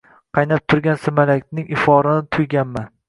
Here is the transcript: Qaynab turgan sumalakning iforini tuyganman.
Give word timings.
Qaynab 0.37 0.63
turgan 0.73 0.97
sumalakning 1.03 1.69
iforini 1.77 2.27
tuyganman. 2.37 2.91